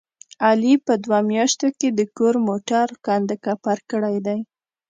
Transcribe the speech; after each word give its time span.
علي 0.47 0.73
په 0.85 0.93
دوه 1.03 1.19
میاشتو 1.31 1.67
کې 1.79 1.87
د 1.93 2.01
کور 2.17 2.35
موټر 2.47 2.87
کنډ 3.05 3.29
کپر 3.45 3.77
کړی 3.91 4.17
دی. 4.25 4.39